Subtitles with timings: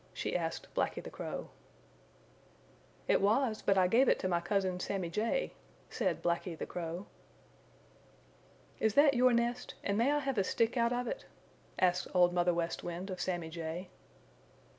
[0.15, 1.51] she asked Blacky the Crow.
[3.07, 5.53] "It was, but I gave it to my cousin, Sammy Jay,"
[5.91, 7.05] said Blacky the Crow.
[8.79, 11.27] "Is that your nest, and may I have a stick out of it?"
[11.77, 13.89] asked Old Mother West Wind of Sammy Jay.